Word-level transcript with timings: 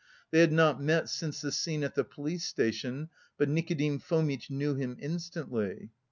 They 0.31 0.39
had 0.39 0.51
not 0.51 0.81
met 0.81 1.09
since 1.09 1.41
the 1.41 1.51
scene 1.51 1.83
at 1.83 1.93
the 1.93 2.03
police 2.03 2.43
station, 2.43 3.09
but 3.37 3.49
Nikodim 3.49 3.99
Fomitch 3.99 4.49
knew 4.49 4.73
him 4.73 4.97
instantly. 4.99 5.91